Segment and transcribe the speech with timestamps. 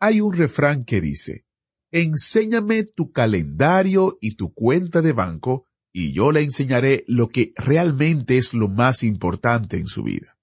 [0.00, 1.44] Hay un refrán que dice,
[1.92, 8.38] Enséñame tu calendario y tu cuenta de banco, y yo le enseñaré lo que realmente
[8.38, 10.38] es lo más importante en su vida.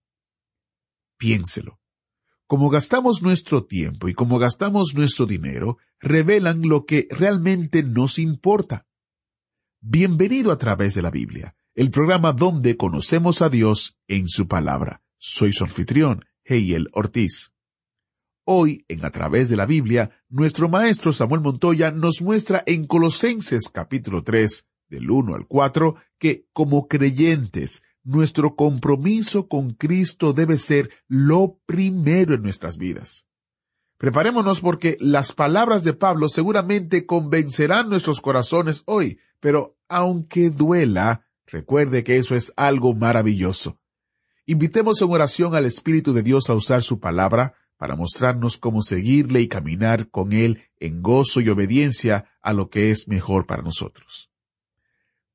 [1.17, 1.79] Piénselo.
[2.45, 8.85] Como gastamos nuestro tiempo y como gastamos nuestro dinero, revelan lo que realmente nos importa.
[9.81, 15.01] Bienvenido a través de la Biblia, el programa donde conocemos a Dios en su palabra.
[15.17, 17.53] Soy su anfitrión, Heiel Ortiz.
[18.49, 23.67] Hoy, en A través de la Biblia, nuestro maestro Samuel Montoya nos muestra en Colosenses
[23.67, 30.91] capítulo 3, del 1 al 4, que como creyentes, nuestro compromiso con Cristo debe ser
[31.09, 33.27] lo primero en nuestras vidas.
[33.97, 42.05] Preparémonos porque las palabras de Pablo seguramente convencerán nuestros corazones hoy, pero aunque duela, recuerde
[42.05, 43.77] que eso es algo maravilloso.
[44.45, 49.41] Invitemos en oración al Espíritu de Dios a usar su palabra para mostrarnos cómo seguirle
[49.41, 54.29] y caminar con Él en gozo y obediencia a lo que es mejor para nosotros.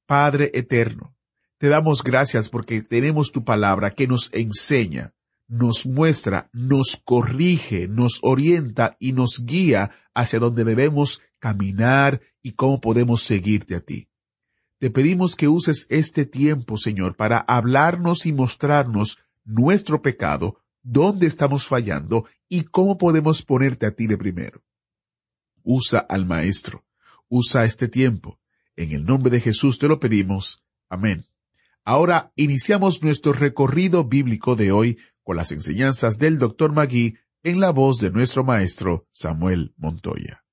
[0.06, 1.14] Padre eterno,
[1.58, 5.14] te damos gracias porque tenemos tu palabra que nos enseña,
[5.46, 12.80] nos muestra, nos corrige, nos orienta y nos guía hacia donde debemos caminar y cómo
[12.80, 14.08] podemos seguirte a ti.
[14.78, 21.66] Te pedimos que uses este tiempo, Señor, para hablarnos y mostrarnos nuestro pecado, dónde estamos
[21.66, 24.62] fallando y cómo podemos ponerte a ti de primero.
[25.62, 26.84] Usa al Maestro,
[27.28, 28.39] usa este tiempo.
[28.77, 30.62] En el nombre de Jesús te lo pedimos.
[30.89, 31.27] Amén.
[31.84, 36.73] Ahora iniciamos nuestro recorrido bíblico de hoy con las enseñanzas del Dr.
[36.73, 40.45] Magui en la voz de nuestro maestro Samuel Montoya.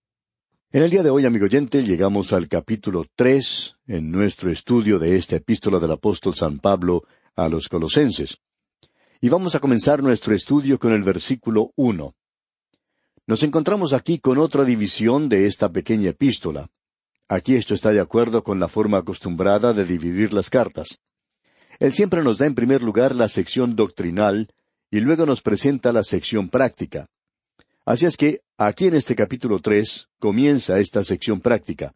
[0.71, 5.15] En el día de hoy, amigo oyente, llegamos al capítulo tres en nuestro estudio de
[5.15, 7.03] esta epístola del apóstol San Pablo
[7.35, 8.39] a los colosenses.
[9.21, 12.15] Y vamos a comenzar nuestro estudio con el versículo uno.
[13.27, 16.69] Nos encontramos aquí con otra división de esta pequeña epístola.
[17.27, 20.99] Aquí esto está de acuerdo con la forma acostumbrada de dividir las cartas.
[21.79, 24.47] Él siempre nos da en primer lugar la sección doctrinal
[24.89, 27.09] y luego nos presenta la sección práctica.
[27.85, 31.93] Así es que aquí en este capítulo tres comienza esta sección práctica.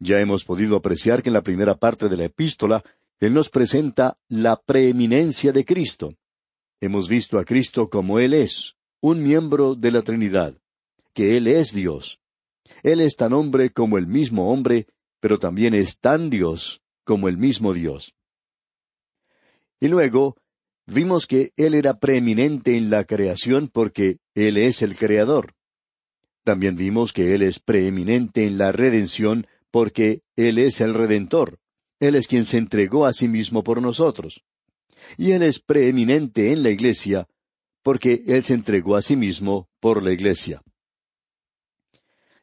[0.00, 2.82] Ya hemos podido apreciar que en la primera parte de la epístola
[3.20, 6.16] Él nos presenta la preeminencia de Cristo.
[6.80, 10.56] Hemos visto a Cristo como Él es, un miembro de la Trinidad,
[11.12, 12.20] que Él es Dios.
[12.82, 14.86] Él es tan hombre como el mismo hombre,
[15.20, 18.14] pero también es tan Dios como el mismo Dios.
[19.78, 20.36] Y luego
[20.86, 25.54] vimos que Él era preeminente en la creación porque Él es el Creador.
[26.44, 31.58] También vimos que Él es preeminente en la redención porque Él es el Redentor.
[32.00, 34.42] Él es quien se entregó a sí mismo por nosotros.
[35.16, 37.26] Y Él es preeminente en la Iglesia
[37.82, 40.62] porque Él se entregó a sí mismo por la Iglesia.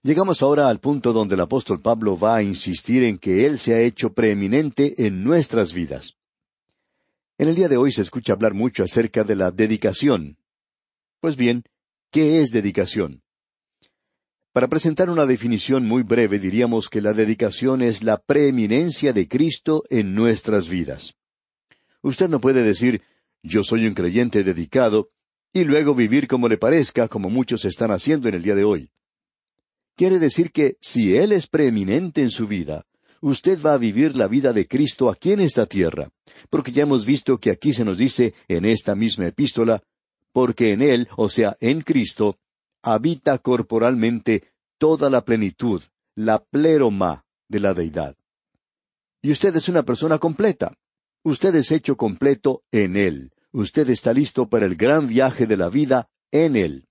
[0.04, 3.74] Llegamos ahora al punto donde el apóstol Pablo va a insistir en que Él se
[3.74, 6.14] ha hecho preeminente en nuestras vidas.
[7.38, 10.38] En el día de hoy se escucha hablar mucho acerca de la dedicación.
[11.20, 11.64] Pues bien,
[12.12, 13.22] ¿qué es dedicación?
[14.54, 19.84] Para presentar una definición muy breve diríamos que la dedicación es la preeminencia de Cristo
[19.90, 21.16] en nuestras vidas.
[22.08, 23.02] Usted no puede decir,
[23.44, 25.10] yo soy un creyente dedicado,
[25.52, 28.92] y luego vivir como le parezca, como muchos están haciendo en el día de hoy.
[29.94, 32.86] Quiere decir que si Él es preeminente en su vida,
[33.20, 36.10] usted va a vivir la vida de Cristo aquí en esta tierra,
[36.50, 39.84] porque ya hemos visto que aquí se nos dice en esta misma epístola,
[40.32, 42.38] porque en Él, o sea, en Cristo,
[42.84, 45.84] habita corporalmente toda la plenitud,
[46.16, 48.16] la pleroma de la deidad.
[49.22, 50.74] Y usted es una persona completa.
[51.28, 53.34] Usted es hecho completo en Él.
[53.52, 56.88] Usted está listo para el gran viaje de la vida en Él.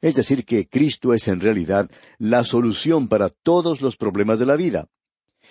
[0.00, 4.56] Es decir, que Cristo es en realidad la solución para todos los problemas de la
[4.56, 4.88] vida.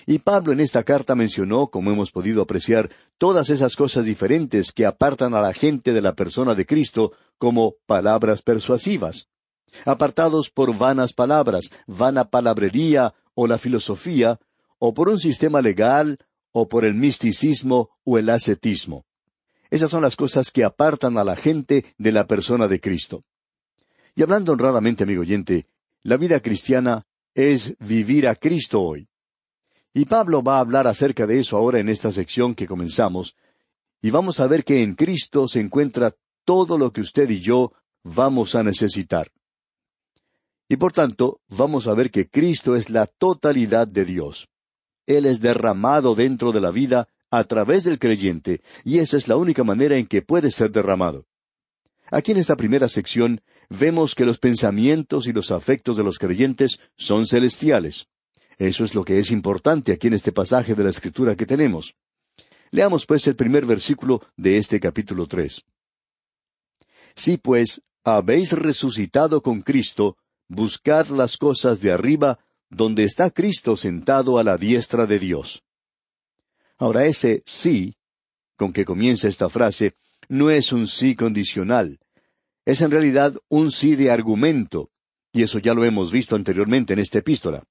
[0.07, 4.87] Y Pablo en esta carta mencionó, como hemos podido apreciar, todas esas cosas diferentes que
[4.87, 9.27] apartan a la gente de la persona de Cristo como palabras persuasivas.
[9.85, 14.39] Apartados por vanas palabras, vana palabrería o la filosofía,
[14.79, 16.17] o por un sistema legal,
[16.51, 19.05] o por el misticismo o el ascetismo.
[19.69, 23.23] Esas son las cosas que apartan a la gente de la persona de Cristo.
[24.15, 25.67] Y hablando honradamente, amigo oyente,
[26.03, 29.07] la vida cristiana es vivir a Cristo hoy.
[29.93, 33.35] Y Pablo va a hablar acerca de eso ahora en esta sección que comenzamos,
[34.01, 37.71] y vamos a ver que en Cristo se encuentra todo lo que usted y yo
[38.03, 39.31] vamos a necesitar.
[40.67, 44.49] Y por tanto, vamos a ver que Cristo es la totalidad de Dios.
[45.05, 49.37] Él es derramado dentro de la vida a través del creyente, y esa es la
[49.37, 51.25] única manera en que puede ser derramado.
[52.11, 56.79] Aquí en esta primera sección vemos que los pensamientos y los afectos de los creyentes
[56.97, 58.07] son celestiales.
[58.57, 61.95] Eso es lo que es importante aquí en este pasaje de la Escritura que tenemos.
[62.69, 65.63] Leamos pues el primer versículo de este capítulo tres.
[67.15, 72.39] Si pues habéis resucitado con Cristo, buscad las cosas de arriba,
[72.71, 75.63] donde está Cristo sentado a la diestra de Dios.
[76.77, 77.95] Ahora ese sí,
[78.55, 79.93] con que comienza esta frase,
[80.29, 81.99] no es un sí condicional.
[82.65, 84.89] Es en realidad un sí de argumento,
[85.33, 87.63] y eso ya lo hemos visto anteriormente en esta epístola.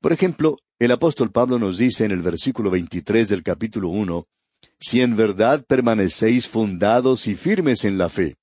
[0.00, 4.26] Por ejemplo, el apóstol Pablo nos dice en el versículo 23 del capítulo 1,
[4.78, 8.36] Si en verdad permanecéis fundados y firmes en la fe.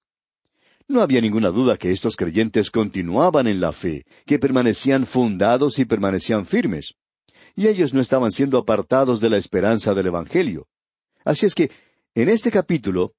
[0.91, 5.85] No había ninguna duda que estos creyentes continuaban en la fe, que permanecían fundados y
[5.85, 6.95] permanecían firmes.
[7.55, 10.67] Y ellos no estaban siendo apartados de la esperanza del Evangelio.
[11.23, 11.71] Así es que,
[12.13, 13.13] en este capítulo,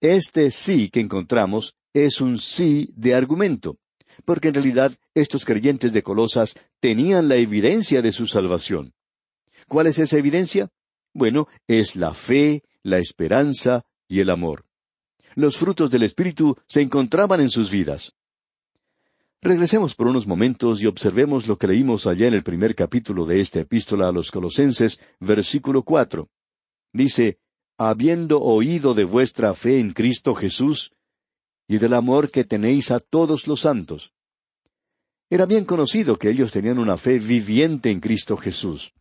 [0.00, 3.76] este sí que encontramos es un sí de argumento
[4.24, 8.94] porque en realidad estos creyentes de Colosas tenían la evidencia de su salvación.
[9.68, 10.70] ¿Cuál es esa evidencia?
[11.12, 14.64] Bueno, es la fe, la esperanza y el amor.
[15.34, 18.12] Los frutos del Espíritu se encontraban en sus vidas.
[19.40, 23.40] Regresemos por unos momentos y observemos lo que leímos allá en el primer capítulo de
[23.40, 26.28] esta epístola a los Colosenses, versículo cuatro.
[26.92, 27.38] Dice,
[27.76, 30.92] habiendo oído de vuestra fe en Cristo Jesús,
[31.66, 34.12] y del amor que tenéis a todos los santos.
[35.30, 38.92] Era bien conocido que ellos tenían una fe viviente en Cristo Jesús.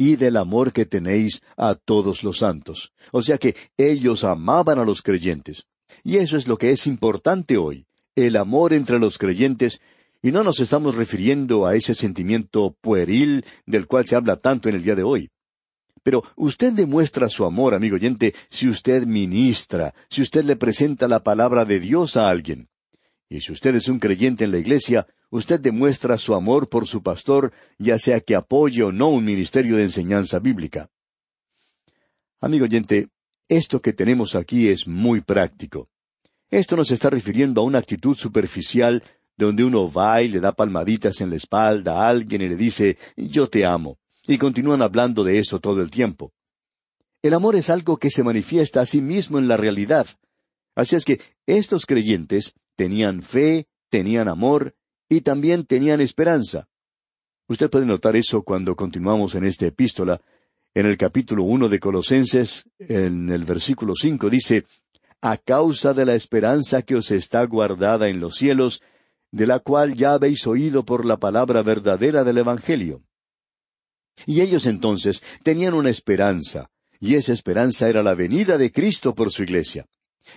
[0.00, 2.94] Y del amor que tenéis a todos los santos.
[3.12, 5.66] O sea que ellos amaban a los creyentes.
[6.02, 9.82] Y eso es lo que es importante hoy, el amor entre los creyentes,
[10.22, 14.76] y no nos estamos refiriendo a ese sentimiento pueril del cual se habla tanto en
[14.76, 15.28] el día de hoy.
[16.02, 21.22] Pero usted demuestra su amor, amigo oyente, si usted ministra, si usted le presenta la
[21.22, 22.70] palabra de Dios a alguien.
[23.30, 27.00] Y si usted es un creyente en la iglesia, usted demuestra su amor por su
[27.00, 30.90] pastor, ya sea que apoye o no un ministerio de enseñanza bíblica.
[32.40, 33.08] Amigo oyente,
[33.48, 35.88] esto que tenemos aquí es muy práctico.
[36.50, 39.04] Esto no se está refiriendo a una actitud superficial
[39.36, 42.98] donde uno va y le da palmaditas en la espalda a alguien y le dice,
[43.16, 46.32] yo te amo y continúan hablando de eso todo el tiempo.
[47.22, 50.08] El amor es algo que se manifiesta a sí mismo en la realidad.
[50.74, 54.74] Así es que estos creyentes tenían fe, tenían amor
[55.06, 56.66] y también tenían esperanza.
[57.46, 60.22] Usted puede notar eso cuando continuamos en esta epístola.
[60.72, 64.64] En el capítulo uno de Colosenses, en el versículo cinco, dice
[65.20, 68.80] A causa de la esperanza que os está guardada en los cielos,
[69.30, 73.02] de la cual ya habéis oído por la palabra verdadera del Evangelio.
[74.24, 79.30] Y ellos entonces tenían una esperanza, y esa esperanza era la venida de Cristo por
[79.30, 79.84] su iglesia.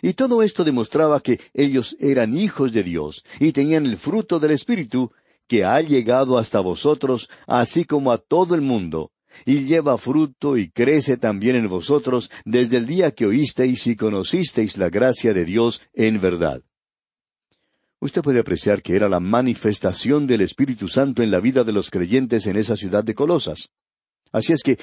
[0.02, 4.52] Y todo esto demostraba que ellos eran hijos de Dios y tenían el fruto del
[4.52, 5.12] Espíritu
[5.48, 9.12] que ha llegado hasta vosotros, así como a todo el mundo,
[9.46, 14.78] y lleva fruto y crece también en vosotros desde el día que oísteis y conocisteis
[14.78, 16.62] la gracia de Dios en verdad.
[18.00, 21.90] Usted puede apreciar que era la manifestación del Espíritu Santo en la vida de los
[21.90, 23.70] creyentes en esa ciudad de Colosas.
[24.32, 24.78] Así es que,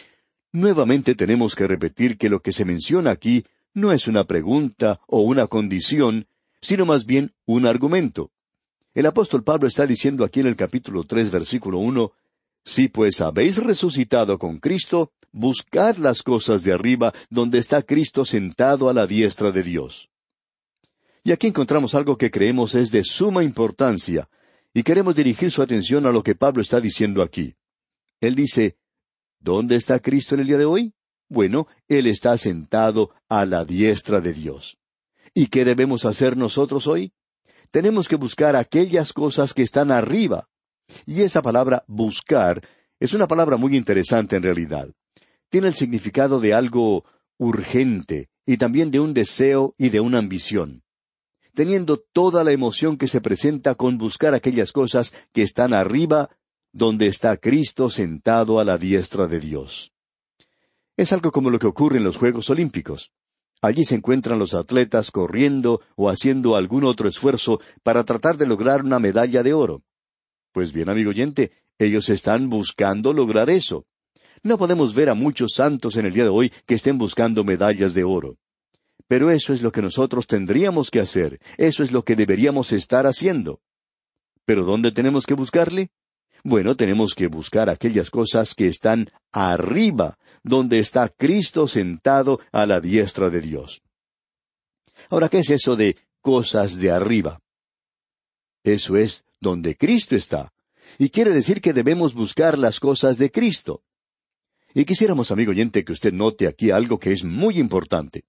[0.53, 5.21] nuevamente tenemos que repetir que lo que se menciona aquí no es una pregunta o
[5.21, 6.27] una condición,
[6.61, 8.31] sino más bien un argumento.
[8.95, 12.13] El apóstol Pablo está diciendo aquí en el capítulo tres, versículo uno,
[12.65, 18.89] Si pues habéis resucitado con Cristo, buscad las cosas de arriba, donde está Cristo sentado
[18.89, 20.11] a la diestra de Dios.
[21.23, 24.29] Y aquí encontramos algo que creemos es de suma importancia,
[24.75, 27.55] y queremos dirigir su atención a lo que Pablo está diciendo aquí.
[28.21, 28.77] Él dice,
[29.39, 30.93] ¿Dónde está Cristo en el día de hoy?
[31.31, 34.77] Bueno, Él está sentado a la diestra de Dios.
[35.33, 37.15] ¿Y qué debemos hacer nosotros hoy?
[37.71, 40.49] Tenemos que buscar aquellas cosas que están arriba.
[41.07, 42.61] Y esa palabra buscar
[42.99, 44.91] es una palabra muy interesante en realidad.
[45.49, 47.05] Tiene el significado de algo
[47.39, 50.83] urgente y también de un deseo y de una ambición
[51.55, 56.31] teniendo toda la emoción que se presenta con buscar aquellas cosas que están arriba,
[56.73, 59.93] donde está Cristo sentado a la diestra de Dios.
[60.97, 63.13] Es algo como lo que ocurre en los Juegos Olímpicos.
[63.63, 68.83] Allí se encuentran los atletas corriendo o haciendo algún otro esfuerzo para tratar de lograr
[68.83, 69.83] una medalla de oro.
[70.53, 73.85] Pues bien, amigo oyente, ellos están buscando lograr eso.
[74.43, 77.93] No podemos ver a muchos santos en el día de hoy que estén buscando medallas
[77.93, 78.37] de oro.
[79.07, 83.07] Pero eso es lo que nosotros tendríamos que hacer, eso es lo que deberíamos estar
[83.07, 83.61] haciendo.
[84.47, 85.91] ¿Pero dónde tenemos que buscarle?
[86.43, 92.81] Bueno, tenemos que buscar aquellas cosas que están arriba, donde está Cristo sentado a la
[92.81, 93.83] diestra de Dios.
[95.09, 97.41] Ahora, ¿qué es eso de cosas de arriba?
[98.63, 100.53] Eso es donde Cristo está.
[100.99, 103.83] Y quiere decir que debemos buscar las cosas de Cristo.
[104.75, 108.25] Y quisiéramos, amigo oyente, que usted note aquí algo que es muy importante.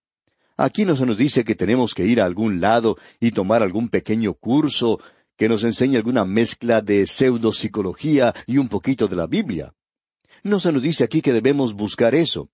[0.57, 3.89] Aquí no se nos dice que tenemos que ir a algún lado y tomar algún
[3.89, 4.99] pequeño curso
[5.37, 9.73] que nos enseñe alguna mezcla de pseudopsicología y un poquito de la Biblia.
[10.43, 12.49] No se nos dice aquí que debemos buscar eso.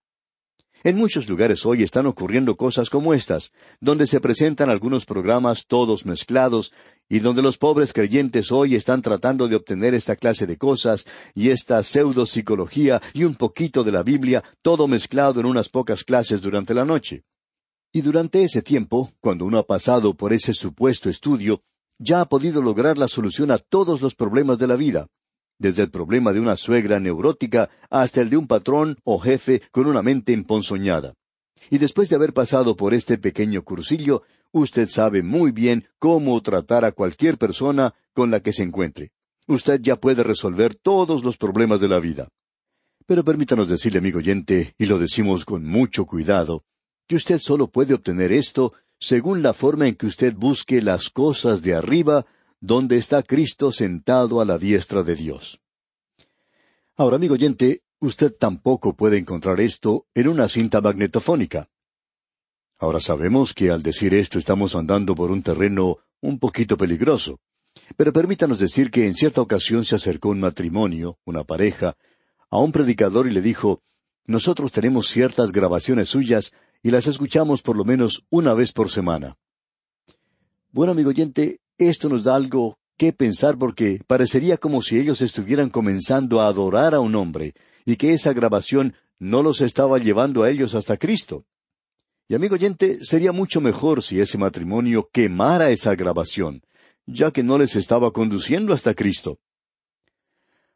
[0.84, 6.06] En muchos lugares hoy están ocurriendo cosas como estas, donde se presentan algunos programas todos
[6.06, 6.72] mezclados
[7.10, 11.50] y donde los pobres creyentes hoy están tratando de obtener esta clase de cosas y
[11.50, 16.74] esta pseudopsicología y un poquito de la Biblia, todo mezclado en unas pocas clases durante
[16.74, 17.24] la noche.
[17.92, 21.62] Y durante ese tiempo, cuando uno ha pasado por ese supuesto estudio,
[21.98, 25.08] ya ha podido lograr la solución a todos los problemas de la vida,
[25.60, 29.88] desde el problema de una suegra neurótica hasta el de un patrón o jefe con
[29.88, 31.14] una mente emponzoñada.
[31.70, 36.86] Y después de haber pasado por este pequeño cursillo, usted sabe muy bien cómo tratar
[36.86, 39.12] a cualquier persona con la que se encuentre.
[39.48, 42.30] Usted ya puede resolver todos los problemas de la vida.
[43.06, 46.64] Pero permítanos decirle, amigo oyente, y lo decimos con mucho cuidado,
[47.08, 51.62] que usted solo puede obtener esto según la forma en que usted busque las cosas
[51.62, 52.26] de arriba,
[52.60, 55.62] donde está Cristo sentado a la diestra de Dios.
[56.96, 61.70] Ahora, amigo oyente, usted tampoco puede encontrar esto en una cinta magnetofónica.
[62.80, 67.40] Ahora sabemos que al decir esto estamos andando por un terreno un poquito peligroso.
[67.96, 71.96] Pero permítanos decir que en cierta ocasión se acercó un matrimonio, una pareja,
[72.50, 73.82] a un predicador y le dijo,
[74.26, 79.38] Nosotros tenemos ciertas grabaciones suyas y las escuchamos por lo menos una vez por semana.
[80.72, 85.70] Bueno, amigo oyente, esto nos da algo que pensar porque parecería como si ellos estuvieran
[85.70, 87.54] comenzando a adorar a un hombre
[87.86, 91.46] y que esa grabación no los estaba llevando a ellos hasta Cristo.
[92.28, 96.62] Y amigo oyente, sería mucho mejor si ese matrimonio quemara esa grabación,
[97.06, 99.40] ya que no les estaba conduciendo hasta Cristo.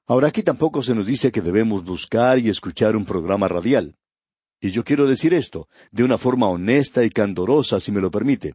[0.07, 3.95] Ahora aquí tampoco se nos dice que debemos buscar y escuchar un programa radial.
[4.61, 8.53] Y yo quiero decir esto, de una forma honesta y candorosa, si me lo permite.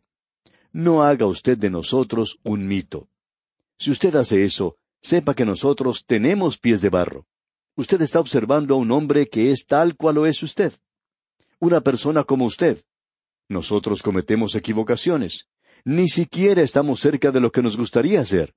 [0.77, 3.09] No haga usted de nosotros un mito.
[3.79, 7.27] Si usted hace eso, sepa que nosotros tenemos pies de barro.
[7.77, 10.75] Usted está observando a un hombre que es tal cual lo es usted.
[11.61, 12.85] Una persona como usted.
[13.49, 15.47] Nosotros cometemos equivocaciones.
[15.87, 18.55] Ni siquiera estamos cerca de lo que nos gustaría ser.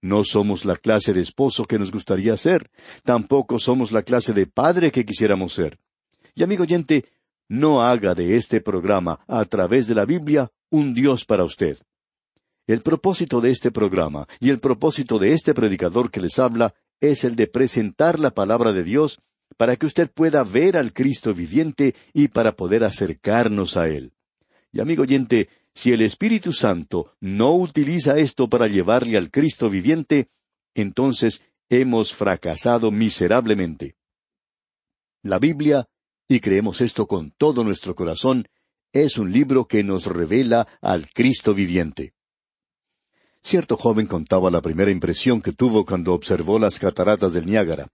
[0.00, 2.70] No somos la clase de esposo que nos gustaría ser.
[3.02, 5.78] Tampoco somos la clase de padre que quisiéramos ser.
[6.34, 7.04] Y amigo oyente,
[7.46, 11.78] no haga de este programa a través de la Biblia un Dios para usted.
[12.66, 17.24] El propósito de este programa y el propósito de este predicador que les habla es
[17.24, 19.20] el de presentar la palabra de Dios
[19.56, 24.14] para que usted pueda ver al Cristo viviente y para poder acercarnos a Él.
[24.72, 30.30] Y amigo oyente, si el Espíritu Santo no utiliza esto para llevarle al Cristo viviente,
[30.74, 33.96] entonces hemos fracasado miserablemente.
[35.22, 35.86] La Biblia
[36.28, 38.48] y creemos esto con todo nuestro corazón,
[38.92, 42.12] es un libro que nos revela al Cristo viviente.
[43.42, 47.88] Cierto joven contaba la primera impresión que tuvo cuando observó las cataratas del Niágara.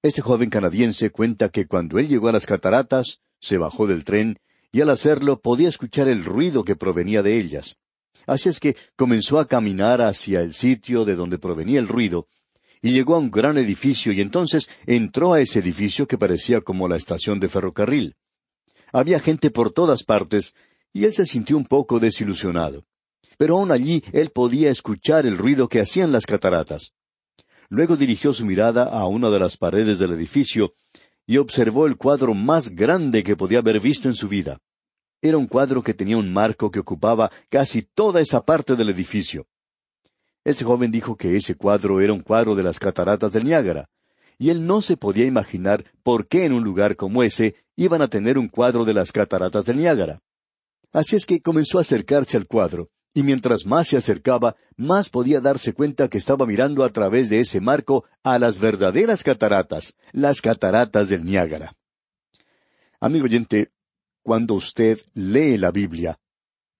[0.00, 4.38] Este joven canadiense cuenta que cuando él llegó a las cataratas, se bajó del tren
[4.70, 7.76] y al hacerlo podía escuchar el ruido que provenía de ellas.
[8.26, 12.28] Así es que comenzó a caminar hacia el sitio de donde provenía el ruido,
[12.80, 16.86] y llegó a un gran edificio y entonces entró a ese edificio que parecía como
[16.86, 18.16] la estación de ferrocarril.
[18.92, 20.54] Había gente por todas partes
[20.92, 22.84] y él se sintió un poco desilusionado.
[23.36, 26.92] Pero aún allí él podía escuchar el ruido que hacían las cataratas.
[27.68, 30.74] Luego dirigió su mirada a una de las paredes del edificio
[31.26, 34.58] y observó el cuadro más grande que podía haber visto en su vida.
[35.20, 39.46] Era un cuadro que tenía un marco que ocupaba casi toda esa parte del edificio.
[40.44, 43.90] Ese joven dijo que ese cuadro era un cuadro de las cataratas del Niágara,
[44.38, 48.08] y él no se podía imaginar por qué en un lugar como ese iban a
[48.08, 50.20] tener un cuadro de las cataratas del Niágara.
[50.92, 55.40] Así es que comenzó a acercarse al cuadro, y mientras más se acercaba, más podía
[55.40, 60.40] darse cuenta que estaba mirando a través de ese marco a las verdaderas cataratas, las
[60.40, 61.76] cataratas del Niágara.
[62.98, 63.70] Amigo oyente,
[64.24, 66.18] cuando usted lee la Biblia.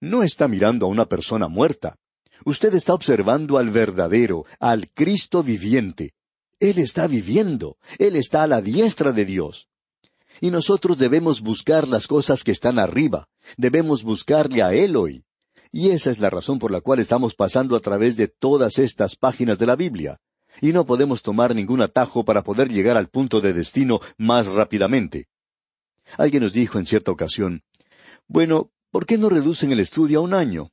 [0.00, 1.96] No está mirando a una persona muerta.
[2.44, 6.14] Usted está observando al verdadero, al Cristo viviente.
[6.58, 7.76] Él está viviendo.
[7.98, 9.67] Él está a la diestra de Dios.
[10.40, 13.28] Y nosotros debemos buscar las cosas que están arriba.
[13.56, 15.24] Debemos buscarle a Él hoy.
[15.72, 19.16] Y esa es la razón por la cual estamos pasando a través de todas estas
[19.16, 20.18] páginas de la Biblia.
[20.60, 25.28] Y no podemos tomar ningún atajo para poder llegar al punto de destino más rápidamente.
[26.16, 27.62] Alguien nos dijo en cierta ocasión,
[28.26, 30.70] bueno, ¿por qué no reducen el estudio a un año?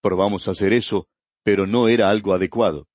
[0.00, 1.06] Probamos hacer eso,
[1.42, 2.88] pero no era algo adecuado.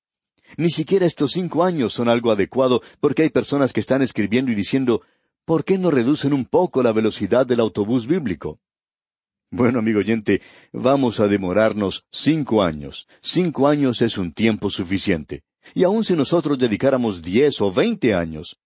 [0.56, 4.56] Ni siquiera estos cinco años son algo adecuado porque hay personas que están escribiendo y
[4.56, 5.02] diciendo,
[5.50, 8.60] ¿por qué no reducen un poco la velocidad del autobús bíblico?
[9.50, 10.42] Bueno, amigo oyente,
[10.72, 13.08] vamos a demorarnos cinco años.
[13.20, 15.42] Cinco años es un tiempo suficiente.
[15.74, 18.60] Y aun si nosotros dedicáramos diez o veinte años,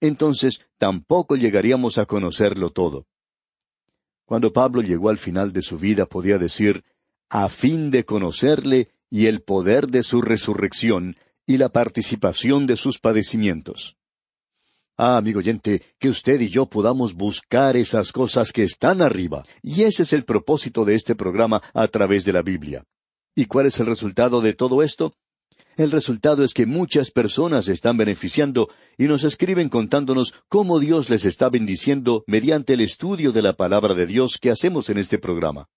[0.00, 3.08] entonces tampoco llegaríamos a conocerlo todo.
[4.24, 6.84] Cuando Pablo llegó al final de su vida podía decir,
[7.28, 11.16] a fin de conocerle y el poder de su resurrección
[11.46, 13.97] y la participación de sus padecimientos.
[15.00, 19.44] Ah, amigo oyente, que usted y yo podamos buscar esas cosas que están arriba.
[19.62, 22.84] Y ese es el propósito de este programa a través de la Biblia.
[23.36, 25.14] ¿Y cuál es el resultado de todo esto?
[25.76, 31.24] El resultado es que muchas personas están beneficiando y nos escriben contándonos cómo Dios les
[31.24, 35.68] está bendiciendo mediante el estudio de la palabra de Dios que hacemos en este programa.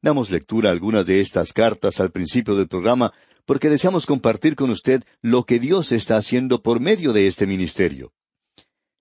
[0.00, 3.12] Damos lectura a algunas de estas cartas al principio del programa
[3.44, 8.14] porque deseamos compartir con usted lo que Dios está haciendo por medio de este ministerio.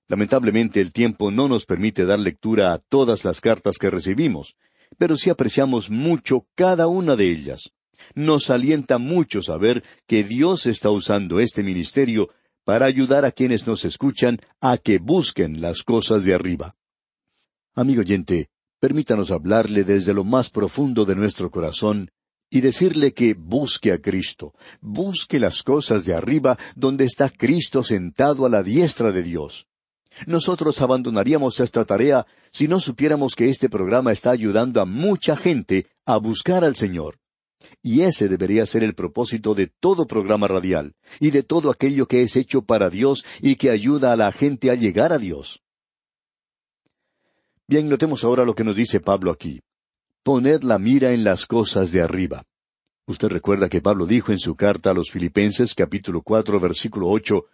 [0.10, 4.56] Lamentablemente el tiempo no nos permite dar lectura a todas las cartas que recibimos,
[4.98, 7.72] pero sí apreciamos mucho cada una de ellas.
[8.16, 12.30] Nos alienta mucho saber que Dios está usando este ministerio
[12.64, 16.76] para ayudar a quienes nos escuchan a que busquen las cosas de arriba.
[17.76, 18.50] Amigo oyente,
[18.80, 22.10] permítanos hablarle desde lo más profundo de nuestro corazón
[22.50, 28.48] y decirle que busque a Cristo, busque las cosas de arriba donde está Cristo sentado
[28.48, 29.68] a la diestra de Dios.
[30.26, 35.88] Nosotros abandonaríamos esta tarea si no supiéramos que este programa está ayudando a mucha gente
[36.06, 37.20] a buscar al Señor.
[37.82, 42.22] Y ese debería ser el propósito de todo programa radial, y de todo aquello que
[42.22, 45.62] es hecho para Dios y que ayuda a la gente a llegar a Dios.
[47.68, 49.62] Bien, notemos ahora lo que nos dice Pablo aquí.
[50.24, 52.44] Poned la mira en las cosas de arriba.
[53.06, 57.46] Usted recuerda que Pablo dijo en su carta a los Filipenses capítulo cuatro versículo ocho,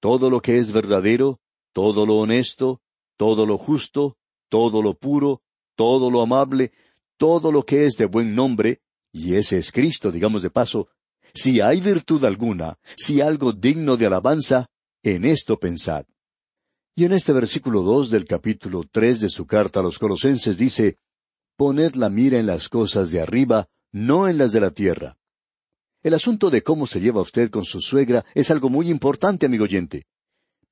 [0.00, 1.38] Todo lo que es verdadero,
[1.72, 2.80] todo lo honesto,
[3.16, 4.16] todo lo justo,
[4.48, 5.42] todo lo puro,
[5.76, 6.72] todo lo amable,
[7.16, 8.80] todo lo que es de buen nombre,
[9.12, 10.88] y ese es Cristo, digamos de paso,
[11.34, 14.66] si hay virtud alguna, si algo digno de alabanza,
[15.02, 16.04] en esto pensad.
[16.94, 20.98] Y en este versículo dos del capítulo tres de su carta a los Colosenses dice,
[21.56, 25.16] Poned la mira en las cosas de arriba, no en las de la tierra.
[26.02, 29.64] El asunto de cómo se lleva usted con su suegra es algo muy importante, amigo
[29.64, 30.06] oyente.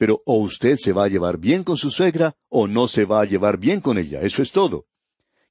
[0.00, 3.20] Pero o usted se va a llevar bien con su suegra o no se va
[3.20, 4.22] a llevar bien con ella.
[4.22, 4.86] Eso es todo.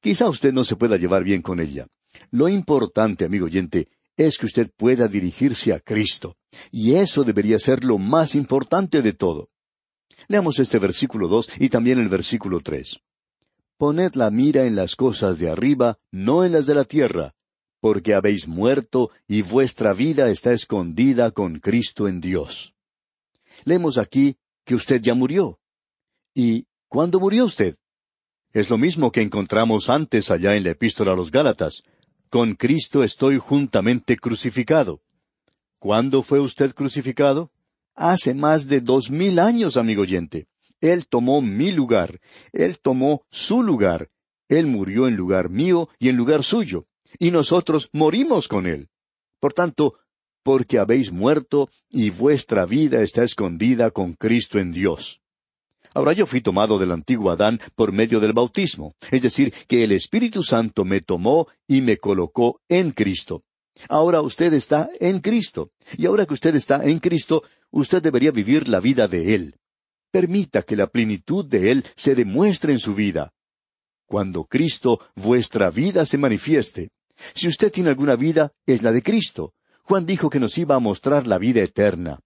[0.02, 1.86] Quizá usted no se pueda llevar bien con ella.
[2.32, 6.36] Lo importante, amigo oyente, es que usted pueda dirigirse a Cristo.
[6.72, 9.50] Y eso debería ser lo más importante de todo.
[10.28, 13.02] Leamos este versículo dos y también el versículo tres.
[13.78, 17.36] Poned la mira en las cosas de arriba, no en las de la tierra,
[17.82, 22.74] porque habéis muerto y vuestra vida está escondida con Cristo en Dios.
[23.66, 25.60] Leemos aquí que usted ya murió.
[26.34, 27.76] ¿Y cuándo murió usted?
[28.52, 31.84] Es lo mismo que encontramos antes allá en la epístola a los Gálatas.
[32.30, 35.02] Con Cristo estoy juntamente crucificado.
[35.80, 37.52] ¿Cuándo fue usted crucificado?
[37.96, 40.48] Hace más de dos mil años, amigo oyente.
[40.82, 42.22] Él tomó mi lugar,
[42.54, 44.10] Él tomó su lugar,
[44.48, 48.90] Él murió en lugar mío y en lugar suyo, y nosotros morimos con Él.
[49.40, 49.96] Por tanto,
[50.50, 55.22] porque habéis muerto y vuestra vida está escondida con Cristo en Dios.
[55.94, 59.92] Ahora yo fui tomado del antiguo Adán por medio del bautismo, es decir, que el
[59.92, 63.44] Espíritu Santo me tomó y me colocó en Cristo.
[63.90, 68.70] Ahora usted está en Cristo, y ahora que usted está en Cristo, usted debería vivir
[68.70, 69.56] la vida de Él.
[70.10, 73.34] Permita que la plenitud de Él se demuestre en su vida.
[74.08, 76.90] Cuando Cristo, vuestra vida se manifieste.
[77.36, 79.54] Si usted tiene alguna vida, es la de Cristo.
[79.90, 82.20] Juan dijo que nos iba a mostrar la vida eterna.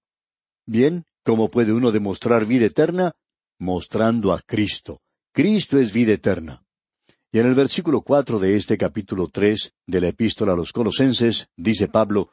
[0.65, 3.13] Bien, ¿cómo puede uno demostrar vida eterna?
[3.58, 4.99] Mostrando a Cristo.
[5.32, 6.65] Cristo es vida eterna.
[7.32, 11.47] Y en el versículo cuatro de este capítulo tres de la epístola a los Colosenses,
[11.56, 12.32] dice Pablo,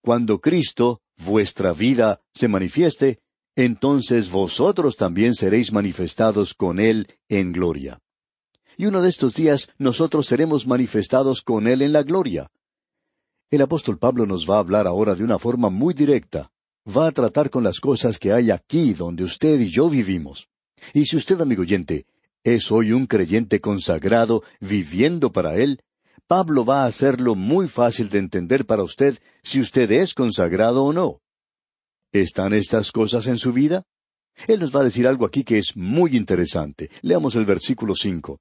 [0.00, 3.20] Cuando Cristo, vuestra vida, se manifieste,
[3.54, 8.00] entonces vosotros también seréis manifestados con Él en gloria.
[8.78, 12.50] y uno de estos días nosotros seremos manifestados con Él en la gloria.
[13.54, 16.50] El apóstol Pablo nos va a hablar ahora de una forma muy directa.
[16.84, 20.48] Va a tratar con las cosas que hay aquí donde usted y yo vivimos.
[20.92, 22.04] Y si usted, amigo oyente,
[22.42, 25.80] es hoy un creyente consagrado viviendo para Él,
[26.26, 30.92] Pablo va a hacerlo muy fácil de entender para usted si usted es consagrado o
[30.92, 31.20] no.
[32.10, 33.84] ¿Están estas cosas en su vida?
[34.48, 36.90] Él nos va a decir algo aquí que es muy interesante.
[37.02, 38.40] Leamos el versículo cinco.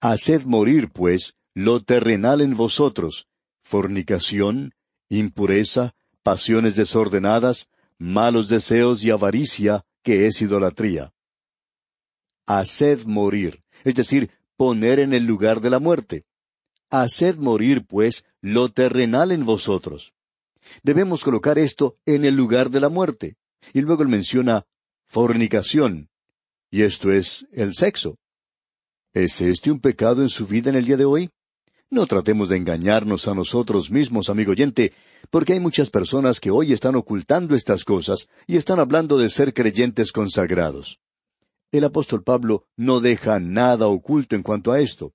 [0.00, 3.26] Haced morir, pues, lo terrenal en vosotros,
[3.62, 4.74] fornicación,
[5.08, 11.12] impureza, pasiones desordenadas, malos deseos y avaricia, que es idolatría.
[12.46, 16.24] Haced morir, es decir, poner en el lugar de la muerte.
[16.90, 20.12] Haced morir, pues, lo terrenal en vosotros.
[20.82, 23.36] Debemos colocar esto en el lugar de la muerte.
[23.72, 24.66] Y luego él menciona
[25.06, 26.10] fornicación.
[26.70, 28.18] Y esto es el sexo.
[29.12, 31.30] ¿Es este un pecado en su vida en el día de hoy?
[31.92, 34.94] No tratemos de engañarnos a nosotros mismos, amigo oyente,
[35.28, 39.52] porque hay muchas personas que hoy están ocultando estas cosas y están hablando de ser
[39.52, 41.00] creyentes consagrados.
[41.70, 45.12] El apóstol Pablo no deja nada oculto en cuanto a esto.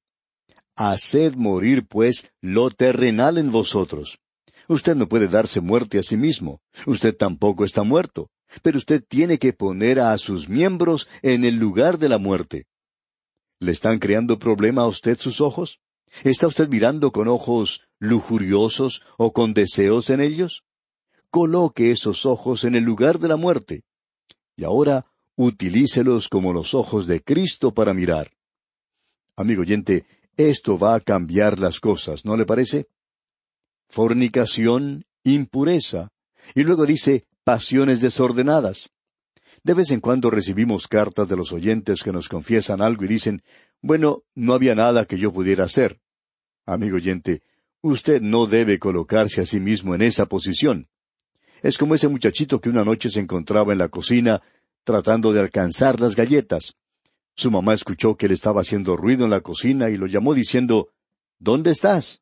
[0.75, 4.19] Haced morir, pues, lo terrenal en vosotros.
[4.67, 6.61] Usted no puede darse muerte a sí mismo.
[6.85, 8.29] Usted tampoco está muerto.
[8.61, 12.67] Pero usted tiene que poner a sus miembros en el lugar de la muerte.
[13.59, 15.79] ¿Le están creando problema a usted sus ojos?
[16.23, 20.63] ¿Está usted mirando con ojos lujuriosos o con deseos en ellos?
[21.29, 23.83] Coloque esos ojos en el lugar de la muerte.
[24.55, 28.31] Y ahora utilícelos como los ojos de Cristo para mirar.
[29.35, 32.87] Amigo oyente, esto va a cambiar las cosas, ¿no le parece?
[33.89, 36.09] Fornicación, impureza.
[36.55, 38.89] Y luego dice pasiones desordenadas.
[39.67, 43.43] De vez en cuando recibimos cartas de los oyentes que nos confiesan algo y dicen,
[43.81, 45.99] bueno, no había nada que yo pudiera hacer.
[46.65, 47.41] Amigo oyente,
[47.81, 50.87] usted no debe colocarse a sí mismo en esa posición.
[51.61, 54.41] Es como ese muchachito que una noche se encontraba en la cocina
[54.85, 56.75] tratando de alcanzar las galletas.
[57.35, 60.93] Su mamá escuchó que él estaba haciendo ruido en la cocina y lo llamó diciendo,
[61.39, 62.21] ¿Dónde estás?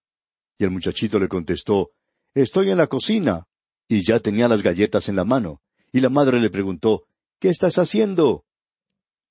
[0.58, 1.92] Y el muchachito le contestó,
[2.34, 3.46] Estoy en la cocina.
[3.88, 5.62] Y ya tenía las galletas en la mano.
[5.92, 7.06] Y la madre le preguntó,
[7.40, 8.46] ¿Qué estás haciendo?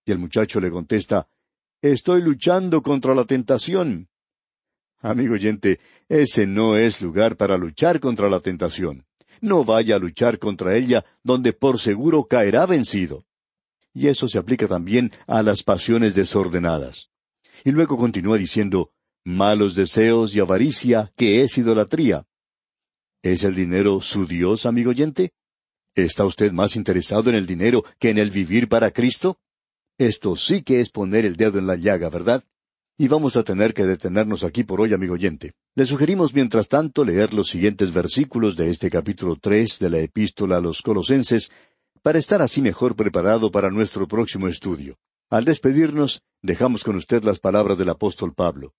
[0.04, 1.28] Y el muchacho le contesta,
[1.84, 4.08] Estoy luchando contra la tentación.
[5.00, 9.04] Amigo oyente, ese no es lugar para luchar contra la tentación.
[9.42, 13.26] No vaya a luchar contra ella, donde por seguro caerá vencido.
[13.92, 17.10] Y eso se aplica también a las pasiones desordenadas.
[17.64, 22.26] Y luego continúa diciendo, malos deseos y avaricia, que es idolatría.
[23.22, 25.34] ¿Es el dinero su Dios, amigo oyente?
[25.94, 29.38] ¿Está usted más interesado en el dinero que en el vivir para Cristo?
[29.96, 32.42] Esto sí que es poner el dedo en la llaga, ¿verdad?
[32.98, 35.52] Y vamos a tener que detenernos aquí por hoy, amigo oyente.
[35.76, 40.57] Le sugerimos, mientras tanto, leer los siguientes versículos de este capítulo tres de la Epístola
[40.57, 41.50] a los Colosenses,
[42.02, 44.96] para estar así mejor preparado para nuestro próximo estudio.
[45.30, 48.74] Al despedirnos, dejamos con usted las palabras del apóstol Pablo.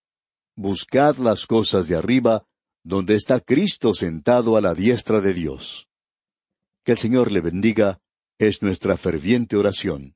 [0.55, 2.45] Buscad las cosas de arriba,
[2.83, 5.87] donde está Cristo sentado a la diestra de Dios.
[6.85, 7.99] Que el Señor le bendiga,
[8.37, 10.13] es nuestra ferviente oración.